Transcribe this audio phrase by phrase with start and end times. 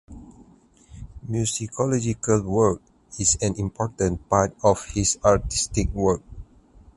[1.29, 2.81] Musicological work
[3.19, 6.23] is an important part of his artistic work.